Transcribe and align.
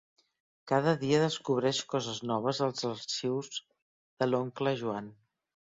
Cada 0.69 0.93
dia 1.03 1.19
descobreix 1.23 1.83
coses 1.93 2.23
noves 2.31 2.63
als 2.69 2.89
arxius 2.95 3.63
de 3.63 4.33
l'oncle 4.33 4.77
Joan. 4.85 5.15